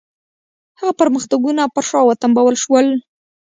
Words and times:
هغه 0.79 0.93
پرمختګونه 1.01 1.63
پر 1.73 1.83
شا 1.89 1.99
وتمبول 2.07 2.55
شول. 2.63 2.87